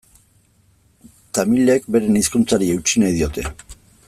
[1.37, 3.49] Tamilek beren hizkuntzari eutsi nahi diote.